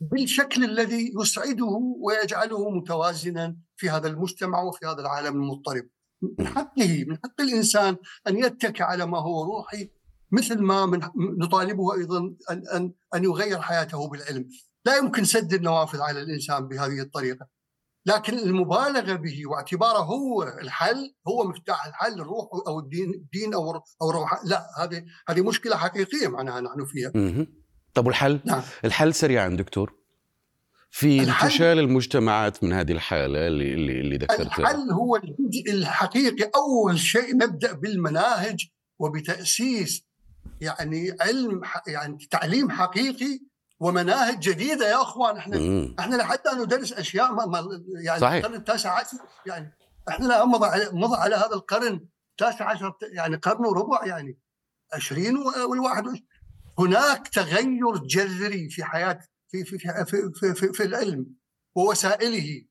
بالشكل 0.00 0.64
الذي 0.64 1.12
يسعده 1.20 1.96
ويجعله 2.00 2.70
متوازنا 2.70 3.56
في 3.76 3.90
هذا 3.90 4.08
المجتمع 4.08 4.62
وفي 4.62 4.86
هذا 4.86 5.00
العالم 5.00 5.34
المضطرب. 5.42 5.88
من 6.38 6.46
حقه 6.46 7.04
من 7.08 7.16
حق 7.16 7.40
الإنسان 7.40 7.96
أن 8.28 8.38
يتكي 8.38 8.82
على 8.82 9.06
ما 9.06 9.18
هو 9.18 9.44
روحي 9.44 9.90
مثل 10.32 10.58
ما 10.58 10.86
من 10.86 11.00
نطالبه 11.16 11.94
أيضا 11.94 12.18
أن 12.50 12.62
أن 12.74 12.92
أن 13.14 13.24
يغير 13.24 13.60
حياته 13.60 14.08
بالعلم. 14.08 14.48
لا 14.84 14.96
يمكن 14.96 15.24
سد 15.24 15.54
النوافذ 15.54 16.00
على 16.00 16.20
الإنسان 16.20 16.68
بهذه 16.68 17.00
الطريقة. 17.00 17.46
لكن 18.06 18.38
المبالغة 18.38 19.14
به 19.14 19.42
واعتباره 19.46 19.98
هو 19.98 20.42
الحل 20.42 21.14
هو 21.28 21.48
مفتاح 21.48 21.86
الحل 21.86 22.20
الروح 22.20 22.48
أو 22.66 22.78
الدين 22.78 23.10
الدين 23.10 23.54
أو 23.54 23.82
أو 24.02 24.10
روح 24.10 24.40
لا 24.44 24.66
هذه 24.78 25.04
هذه 25.28 25.40
مشكلة 25.42 25.76
حقيقية 25.76 26.28
معناها 26.28 26.60
نحن 26.60 26.84
فيها. 26.84 27.12
مهم. 27.14 27.46
طب 27.94 28.06
والحل؟ 28.06 28.40
نعم. 28.44 28.62
الحل 28.84 29.14
سريعا 29.14 29.48
دكتور. 29.48 29.98
في 30.90 31.20
انتشال 31.20 31.78
المجتمعات 31.78 32.64
من 32.64 32.72
هذه 32.72 32.92
الحالة 32.92 33.46
اللي 33.46 33.74
اللي, 33.74 34.00
اللي 34.00 34.16
ذكرتها. 34.16 34.44
الحل 34.44 34.90
هو 34.92 35.16
الجزء 35.16 35.72
الحقيقي 35.72 36.50
أول 36.56 36.98
شيء 36.98 37.36
نبدأ 37.36 37.72
بالمناهج 37.72 38.68
وبتأسيس 38.98 40.08
يعني 40.60 41.16
علم 41.20 41.60
يعني 41.86 42.28
تعليم 42.30 42.70
حقيقي 42.70 43.40
ومناهج 43.80 44.38
جديدة 44.38 44.88
يا 44.88 45.02
أخوان 45.02 45.36
إحنا 45.36 45.58
مم. 45.58 45.96
إحنا 45.98 46.16
لحتى 46.16 46.50
ندرس 46.56 46.92
أشياء 46.92 47.32
ما 47.32 47.46
ما 47.46 47.84
يعني 48.04 48.20
صحيح. 48.20 48.44
القرن 48.44 48.54
التاسع 48.54 48.98
عشر 48.98 49.18
يعني 49.46 49.74
إحنا 50.08 50.44
مضى 50.44 50.66
على 50.66 50.90
مضى 50.92 51.16
على 51.16 51.36
هذا 51.36 51.54
القرن 51.54 52.06
التاسع 52.30 52.70
عشر 52.70 52.92
يعني 53.02 53.36
قرن 53.36 53.66
وربع 53.66 54.06
يعني 54.06 54.38
20 54.92 55.36
والواحد 55.70 56.06
وعشرين. 56.06 56.26
هناك 56.78 57.28
تغير 57.28 57.96
جذري 57.96 58.70
في 58.70 58.84
حياه 58.84 59.20
في 59.48 59.64
في 59.64 59.78
في 59.78 60.04
في, 60.06 60.30
في, 60.34 60.54
في, 60.54 60.72
في 60.72 60.82
العلم 60.82 61.26
ووسائله 61.74 62.64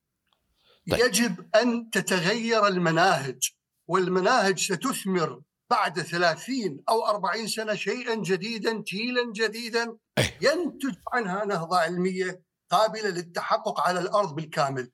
طيب. 0.92 1.00
يجب 1.00 1.50
أن 1.56 1.90
تتغير 1.90 2.68
المناهج 2.68 3.52
والمناهج 3.88 4.60
ستثمر 4.60 5.42
بعد 5.70 6.02
30 6.02 6.84
أو 6.90 7.06
40 7.06 7.48
سنة 7.48 7.76
شيئا 7.76 8.16
جديدا 8.16 8.84
جيلا 8.88 9.32
جديدا 9.36 9.98
إيه. 10.18 10.38
ينتج 10.42 10.96
عنها 11.14 11.46
نهضة 11.46 11.78
علمية 11.78 12.42
قابلة 12.70 13.10
للتحقق 13.10 13.82
على 13.82 14.00
الأرض 14.00 14.36
بالكامل. 14.36 14.92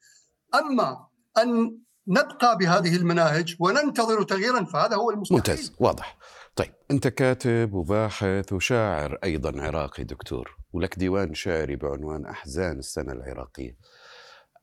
أما 0.55 1.07
أن 1.37 1.77
نبقى 2.07 2.57
بهذه 2.57 2.95
المناهج 2.95 3.55
وننتظر 3.59 4.23
تغييرا 4.23 4.63
فهذا 4.63 4.95
هو 4.95 5.11
المستحيل. 5.11 5.37
ممتاز 5.37 5.73
واضح 5.79 6.17
طيب 6.55 6.73
أنت 6.91 7.07
كاتب 7.07 7.73
وباحث 7.73 8.53
وشاعر 8.53 9.17
أيضا 9.23 9.61
عراقي 9.61 10.03
دكتور 10.03 10.57
ولك 10.73 10.99
ديوان 10.99 11.33
شعري 11.33 11.75
بعنوان 11.75 12.25
أحزان 12.25 12.79
السنة 12.79 13.13
العراقية 13.13 13.77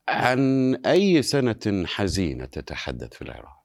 عن 0.07 0.75
أي 0.85 1.21
سنة 1.21 1.85
حزينة 1.85 2.45
تتحدث 2.45 3.13
في 3.13 3.21
العراق 3.21 3.60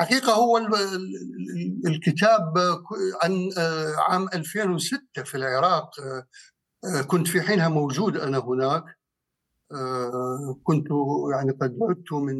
حقيقة 0.00 0.32
هو 0.32 0.58
ال- 0.58 0.74
ال- 0.74 1.86
الكتاب 1.86 2.54
عن 3.22 3.48
عام 4.08 4.28
2006 4.34 5.00
في 5.24 5.34
العراق 5.36 5.90
كنت 7.06 7.28
في 7.28 7.42
حينها 7.42 7.68
موجود 7.68 8.16
أنا 8.16 8.38
هناك. 8.38 8.84
كنت 10.62 10.86
يعني 11.32 11.50
قد 11.52 11.78
عدت 11.82 12.12
من 12.12 12.36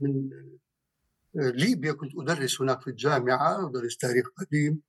من 0.00 0.30
ليبيا 1.34 1.92
كنت 1.92 2.10
أدرس 2.18 2.60
هناك 2.60 2.80
في 2.80 2.90
الجامعة 2.90 3.68
أدرس 3.68 3.96
تاريخ 3.96 4.26
قديم. 4.38 4.82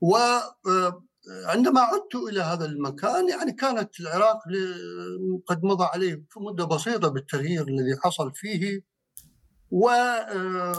وعندما 0.00 1.80
عدت 1.80 2.14
إلى 2.30 2.40
هذا 2.40 2.64
المكان 2.64 3.28
يعني 3.28 3.52
كانت 3.52 4.00
العراق 4.00 4.38
قد 5.46 5.64
مضى 5.64 5.84
عليه 5.84 6.24
مدة 6.36 6.64
بسيطة 6.64 7.08
بالتغيير 7.08 7.68
الذي 7.68 7.96
حصل 8.04 8.32
فيه. 8.34 8.82
وعام 9.70 10.74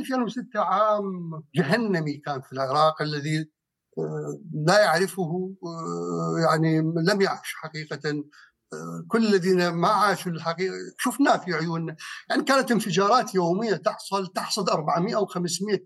2006 0.00 0.60
عام 0.60 1.42
جهنمي 1.54 2.16
كان 2.16 2.40
في 2.40 2.52
العراق 2.52 3.02
الذي 3.02 3.50
آه، 3.98 4.40
لا 4.66 4.80
يعرفه 4.80 5.54
آه، 5.64 6.36
يعني 6.40 6.80
لم 6.80 7.20
يعش 7.20 7.54
حقيقة 7.54 8.24
آه، 8.72 9.04
كل 9.08 9.26
الذين 9.26 9.68
ما 9.68 9.88
عاشوا 9.88 10.32
الحقيقة 10.32 10.74
شفناه 10.98 11.36
في 11.36 11.54
عيوننا 11.54 11.96
يعني 12.30 12.44
كانت 12.44 12.70
انفجارات 12.70 13.34
يومية 13.34 13.74
تحصل 13.74 14.26
تحصد 14.26 14.70
400 14.70 15.16
أو 15.16 15.26
500 15.26 15.78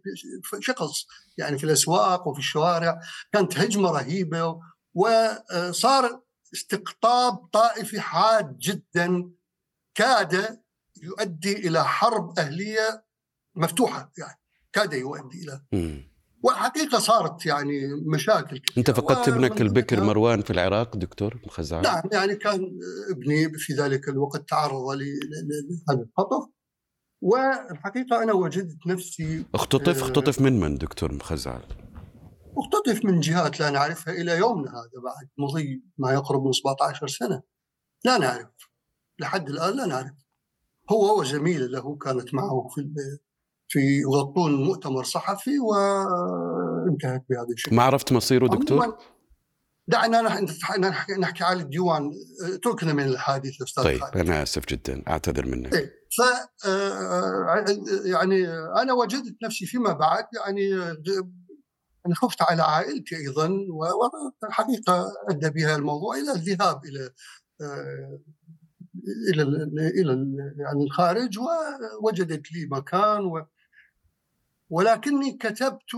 شخص 0.61 1.07
يعني 1.39 1.59
في 1.59 1.65
الأسواق 1.65 2.29
وفي 2.29 2.39
الشوارع 2.39 3.01
كانت 3.33 3.59
هجمة 3.59 3.91
رهيبة 3.91 4.61
وصار 4.95 6.23
استقطاب 6.55 7.37
طائفي 7.37 8.01
حاد 8.01 8.59
جدا 8.59 9.31
كاد 9.95 10.61
يؤدي 11.03 11.69
إلى 11.69 11.85
حرب 11.85 12.39
أهلية 12.39 13.05
مفتوحة 13.57 14.13
يعني 14.19 14.41
كاد 14.73 14.93
يؤدي 14.93 15.45
إلى. 15.45 15.61
والحقيقة 16.43 16.99
صارت 16.99 17.47
يعني 17.47 17.81
مشاكل 18.15 18.59
كثيرة. 18.59 18.79
أنت 18.79 18.91
فقدت 18.91 19.29
ابنك 19.29 19.61
البكر 19.61 20.01
مروان 20.01 20.43
في 20.43 20.51
العراق 20.51 20.97
دكتور 20.97 21.41
مخزعل 21.47 21.83
نعم 21.83 22.03
يعني 22.13 22.37
كان 22.37 22.79
ابني 23.11 23.53
في 23.59 23.73
ذلك 23.73 24.09
الوقت 24.09 24.49
تعرض 24.49 24.93
لهذا 24.93 26.03
الخطف 26.03 26.49
والحقيقة 27.23 28.23
أنا 28.23 28.33
وجدت 28.33 28.87
نفسي 28.87 29.45
اختطف؟ 29.55 30.03
آه. 30.03 30.07
اختطف 30.07 30.41
من 30.41 30.61
من 30.61 30.79
دكتور 30.79 31.15
مخزعل 31.15 31.63
اختطف 32.57 33.05
من 33.05 33.21
جهات 33.21 33.61
لا 33.61 33.71
نعرفها 33.71 34.15
إلى 34.15 34.39
يومنا 34.39 34.71
هذا 34.71 35.01
بعد 35.05 35.29
مضي 35.39 35.83
ما 35.99 36.13
يقرب 36.13 36.45
من 36.45 36.53
17 36.53 37.09
سنة. 37.09 37.43
لا 38.05 38.19
نعرف. 38.19 38.49
لحد 39.19 39.49
الآن 39.49 39.77
لا 39.77 39.87
نعرف. 39.87 40.13
هو 40.93 41.21
وزميله 41.21 41.67
له 41.67 41.97
كانت 41.97 42.35
معه 42.35 42.67
في 42.75 42.91
في 43.69 43.79
يغطون 44.01 44.65
مؤتمر 44.65 45.05
صحفي 45.05 45.59
وانتهت 45.59 47.25
بهذا 47.31 47.47
الشكل 47.55 47.77
ما 47.77 47.83
عرفت 47.83 48.13
مصيره 48.13 48.47
دكتور 48.47 48.99
دعنا 49.89 50.23
نح- 50.23 50.79
نحكي, 50.79 51.13
نحكي 51.13 51.45
على 51.45 51.63
الديوان 51.63 52.11
اتركنا 52.55 52.93
من 52.93 53.05
الحادث 53.05 53.63
أستاذ 53.63 53.85
طيب 53.85 54.01
خالد. 54.01 54.17
أنا 54.17 54.43
آسف 54.43 54.67
جدا 54.67 55.03
أعتذر 55.09 55.47
منك 55.47 55.75
إيه. 55.75 55.85
ف 56.19 56.23
آه، 56.67 57.65
يعني 58.05 58.49
أنا 58.83 58.93
وجدت 58.93 59.37
نفسي 59.45 59.67
فيما 59.67 59.93
بعد 59.93 60.25
يعني 60.45 60.75
أنا 62.07 62.15
خفت 62.15 62.43
على 62.43 62.63
عائلتي 62.63 63.17
أيضا 63.17 63.51
والحقيقة 64.43 65.07
أدى 65.31 65.51
بها 65.51 65.77
الموضوع 65.77 66.15
إلى 66.17 66.33
الذهاب 66.33 66.85
إلى 66.85 67.11
آه، 67.61 68.19
إلى 69.33 69.43
ال- 69.43 69.79
إلى 70.01 70.13
ال- 70.13 70.55
يعني 70.59 70.85
الخارج 70.85 71.39
ووجدت 71.39 72.53
لي 72.53 72.67
مكان 72.71 73.25
و 73.25 73.47
ولكني 74.71 75.33
كتبت. 75.37 75.91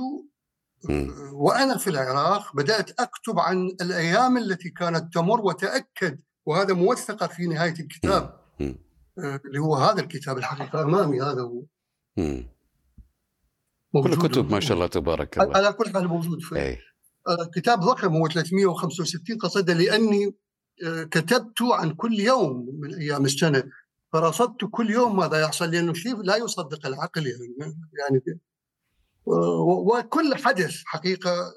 وأنا 1.33 1.79
في 1.79 1.91
العراق 1.91 2.57
بدأت 2.57 3.01
أكتب 3.01 3.39
عن 3.39 3.67
الأيام 3.81 4.37
التي 4.39 4.71
كانت 4.71 5.15
تمر 5.15 5.41
وتأكد 5.41 6.21
وهذا 6.47 6.75
موثقه 6.75 7.27
في 7.27 7.47
نهاية 7.47 7.75
الكتاب. 7.81 8.41
آه، 9.19 9.41
اللي 9.47 9.59
هو 9.59 9.77
هذا 9.77 10.01
الكتاب 10.01 10.39
الحقيقة 10.39 10.83
أمامي 10.83 11.21
هذا 11.23 11.43
هو. 11.43 11.63
كل 14.03 14.17
كتب 14.29 14.51
ما 14.51 14.61
شاء 14.61 14.75
الله 14.75 14.87
تبارك 14.87 15.39
الله. 15.39 15.57
على 15.57 15.73
كل 15.73 15.93
حال 15.93 16.09
موجود 16.09 16.41
في 16.41 16.59
آه، 17.29 17.51
كتاب 17.55 17.81
ضخم 17.81 18.17
هو 18.17 18.29
365 18.29 19.39
قصيده 19.39 19.75
لأني 19.75 20.35
كتبت 21.11 21.63
عن 21.63 21.95
كل 21.95 22.21
يوم 22.21 22.81
من 22.81 22.95
أيام 22.95 23.25
السنة. 23.25 23.65
فرصدت 24.13 24.65
كل 24.71 24.91
يوم 24.91 25.17
ماذا 25.17 25.41
يحصل؟ 25.41 25.71
لأنه 25.71 25.93
شيء 25.93 26.23
لا 26.23 26.37
يصدق 26.37 26.87
العقل 26.87 27.27
يعني 27.27 27.55
يعني 27.99 28.41
وكل 29.91 30.35
حدث 30.35 30.83
حقيقة. 30.87 31.55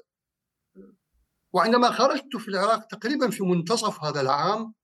وعندما 1.52 1.90
خرجت 1.90 2.36
في 2.36 2.48
العراق 2.48 2.86
تقريبا 2.86 3.30
في 3.30 3.44
منتصف 3.44 4.04
هذا 4.04 4.20
العام 4.20 4.74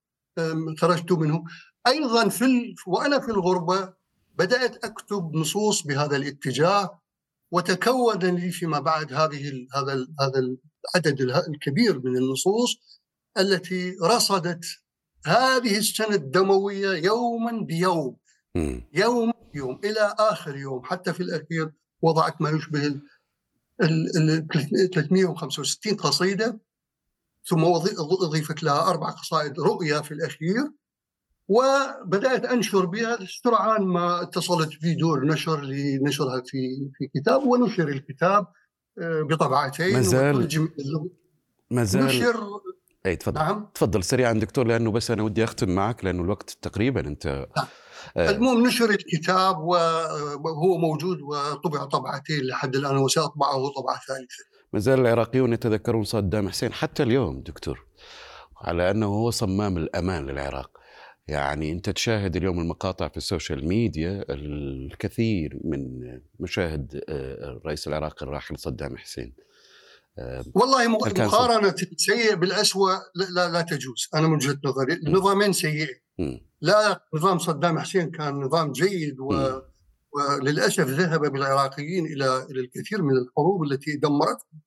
خرجت 0.78 1.12
منه. 1.12 1.44
أيضا 1.86 2.28
في 2.28 2.44
ال... 2.44 2.74
وأنا 2.86 3.20
في 3.20 3.28
الغربة 3.28 3.92
بدأت 4.34 4.84
أكتب 4.84 5.36
نصوص 5.36 5.82
بهذا 5.82 6.16
الاتجاه 6.16 7.00
وتكون 7.50 8.18
لي 8.18 8.50
فيما 8.50 8.80
بعد 8.80 9.12
هذه 9.12 9.48
ال... 9.48 9.68
هذا 9.74 9.92
ال... 9.92 10.14
هذا 10.20 10.38
العدد 10.38 11.20
الكبير 11.48 12.00
من 12.04 12.16
النصوص 12.16 13.01
التي 13.38 13.96
رصدت 14.02 14.64
هذه 15.26 15.78
السنة 15.78 16.14
الدموية 16.14 16.88
يوما 17.04 17.64
بيوم. 17.64 18.16
يوم 18.94 19.32
بيوم 19.52 19.80
إلى 19.84 20.14
آخر 20.18 20.56
يوم 20.56 20.84
حتى 20.84 21.12
في 21.12 21.22
الأخير 21.22 21.72
وضعت 22.02 22.40
ما 22.42 22.50
يشبه 22.50 22.86
ال 22.86 23.00
ال- 23.82 24.16
ال 24.16 24.90
365 24.90 25.94
قصيدة 25.96 26.60
ثم 27.44 27.64
اضيفت 27.64 28.62
لها 28.62 28.90
أربع 28.90 29.10
قصائد 29.10 29.60
رؤيا 29.60 30.00
في 30.00 30.14
الأخير 30.14 30.70
وبدأت 31.48 32.44
أنشر 32.44 32.86
بها 32.86 33.18
سرعان 33.44 33.82
ما 33.82 34.22
اتصلت 34.22 34.72
في 34.72 34.94
دور 34.94 35.26
نشر 35.26 35.60
لنشرها 35.60 36.42
في 36.46 36.90
في 36.98 37.06
كتاب 37.20 37.42
ونشر 37.46 37.88
الكتاب 37.88 38.46
آه، 38.98 39.22
بطبعتين 39.22 39.92
ما 39.92 40.00
زال-. 40.02 40.36
ما 41.70 41.84
زال 41.84 42.04
نشر 42.04 42.44
اي 43.06 43.16
تفضل. 43.16 43.40
نعم. 43.40 43.68
تفضل 43.74 44.04
سريعا 44.04 44.32
دكتور 44.32 44.66
لأنه 44.66 44.90
بس 44.90 45.10
أنا 45.10 45.22
ودي 45.22 45.44
أختم 45.44 45.70
معك 45.70 46.04
لأنه 46.04 46.22
الوقت 46.22 46.58
تقريبا 46.62 47.00
أنت 47.00 47.46
آه، 48.16 48.30
المهم 48.30 48.66
نشر 48.66 48.90
الكتاب 48.90 49.58
وهو 49.58 50.78
موجود 50.78 51.20
وطبع 51.20 51.84
طبعتين 51.84 52.40
لحد 52.44 52.76
الآن 52.76 52.96
وسأطبعه 52.96 53.68
طبعة 53.76 54.00
ثالثة. 54.08 54.44
ما 54.72 54.78
زال 54.78 55.00
العراقيون 55.00 55.52
يتذكرون 55.52 56.04
صدام 56.04 56.48
حسين 56.48 56.72
حتى 56.72 57.02
اليوم 57.02 57.40
دكتور 57.40 57.86
على 58.56 58.90
أنه 58.90 59.06
هو 59.06 59.30
صمام 59.30 59.76
الأمان 59.76 60.26
للعراق. 60.26 60.70
يعني 61.28 61.72
أنت 61.72 61.90
تشاهد 61.90 62.36
اليوم 62.36 62.60
المقاطع 62.60 63.08
في 63.08 63.16
ال 63.16 63.24
social 63.24 63.68
media 63.68 64.24
الكثير 64.30 65.60
من 65.64 66.00
مشاهد 66.40 67.04
آه، 67.08 67.56
الرئيس 67.56 67.88
العراقي 67.88 68.26
الراحل 68.26 68.58
صدام 68.58 68.96
حسين. 68.96 69.32
آه، 69.38 69.51
والله 70.54 70.88
م- 70.88 71.04
هل 71.04 71.12
كان 71.12 71.26
مقارنة 71.26 71.74
السيء 71.92 72.34
بالاسوء 72.34 72.92
لا, 73.14 73.24
لا, 73.30 73.48
لا 73.50 73.60
تجوز. 73.62 74.08
أنا 74.14 74.28
من 74.28 74.34
وجهة 74.34 74.58
نظري 74.64 74.92
النظامين 74.94 75.52
سيئين. 75.52 76.00
لا 76.60 77.04
نظام 77.14 77.38
صدام 77.38 77.78
حسين 77.78 78.10
كان 78.10 78.34
نظام 78.34 78.72
جيد 78.72 79.20
و... 79.20 79.32
مم. 79.32 79.62
وللاسف 80.12 80.86
ذهب 80.88 81.20
بالعراقيين 81.32 82.06
إلى 82.06 82.46
إلى 82.50 82.60
الكثير 82.60 83.02
من 83.02 83.12
الحروب 83.16 83.62
التي 83.64 83.96
دمرتهم 83.96 84.60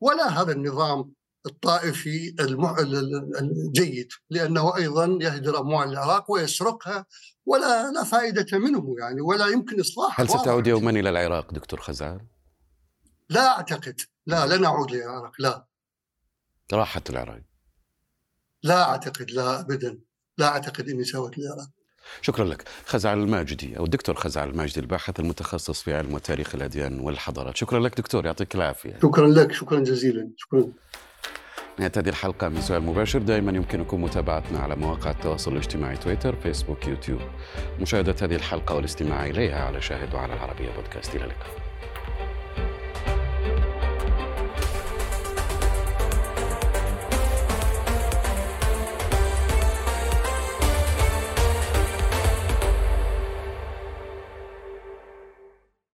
ولا 0.00 0.28
هذا 0.42 0.52
النظام 0.52 1.12
الطائفي 1.46 2.34
المع... 2.40 2.78
ال- 2.78 2.96
ال- 2.96 3.38
الجيد 3.40 4.08
لأنه 4.30 4.76
أيضا 4.76 5.18
يهدر 5.22 5.60
أموال 5.60 5.88
العراق 5.88 6.30
ويسرقها 6.30 7.06
ولا 7.46 7.90
لا 7.92 8.04
فائدة 8.04 8.58
منه 8.58 8.94
يعني 8.98 9.20
ولا 9.20 9.46
يمكن 9.46 9.80
إصلاحها. 9.80 10.24
هل 10.24 10.28
ستعود 10.28 10.66
يوما 10.66 10.90
إلى 10.90 11.08
العراق 11.10 11.54
دكتور 11.54 11.80
خزعل؟ 11.80 12.20
لا 13.28 13.56
أعتقد. 13.56 14.00
لا 14.26 14.46
لن 14.46 14.64
أعود 14.64 14.92
للعراق 14.92 15.32
لا. 15.38 15.66
راحة 16.72 17.02
العراق. 17.10 17.40
لا 18.62 18.90
أعتقد. 18.90 19.30
لا 19.30 19.60
ابدا. 19.60 19.98
لا 20.38 20.48
أعتقد 20.48 20.88
إني 20.88 21.04
سويت 21.04 21.38
للعراق 21.38 21.68
شكرا 22.22 22.44
لك. 22.44 22.68
خزعل 22.86 23.18
الماجدي 23.18 23.78
أو 23.78 23.84
الدكتور 23.84 24.14
خزعل 24.14 24.48
الماجدي 24.48 24.80
الباحث 24.80 25.20
المتخصص 25.20 25.82
في 25.82 25.94
علم 25.94 26.14
وتاريخ 26.14 26.54
الأديان 26.54 27.00
والحضارات. 27.00 27.56
شكرا 27.56 27.80
لك 27.80 27.96
دكتور 27.96 28.26
يعطيك 28.26 28.54
العافية. 28.54 28.98
شكرا 29.02 29.28
لك. 29.28 29.52
شكرا 29.52 29.80
جزيلا. 29.80 30.30
شكرا. 30.36 30.66
نهاية 31.78 31.92
هذه 31.96 32.08
الحلقة 32.08 32.48
من 32.48 32.60
سؤال 32.60 32.82
مباشر. 32.82 33.18
دائما 33.18 33.52
يمكنكم 33.52 34.02
متابعتنا 34.02 34.58
على 34.58 34.76
مواقع 34.76 35.10
التواصل 35.10 35.52
الاجتماعي 35.52 35.96
تويتر 35.96 36.36
فيسبوك 36.36 36.86
يوتيوب. 36.86 37.20
مشاهدة 37.80 38.16
هذه 38.22 38.34
الحلقة 38.34 38.74
والاستماع 38.74 39.26
إليها 39.26 39.64
على 39.64 39.82
شاهد 39.82 40.14
وعلى 40.14 40.32
العربية 40.32 40.70
بودكاست. 40.70 41.14
إلى 41.14 41.24
اللقاء. 41.24 41.65